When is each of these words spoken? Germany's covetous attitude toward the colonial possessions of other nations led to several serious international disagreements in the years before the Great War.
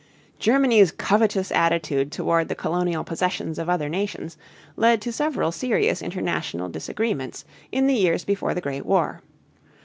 Germany's 0.39 0.91
covetous 0.91 1.51
attitude 1.51 2.11
toward 2.11 2.47
the 2.47 2.55
colonial 2.55 3.03
possessions 3.03 3.59
of 3.59 3.69
other 3.69 3.87
nations 3.87 4.35
led 4.75 4.99
to 5.03 5.11
several 5.13 5.51
serious 5.51 6.01
international 6.01 6.69
disagreements 6.69 7.45
in 7.71 7.85
the 7.85 7.93
years 7.93 8.25
before 8.25 8.55
the 8.55 8.61
Great 8.61 8.87
War. 8.87 9.21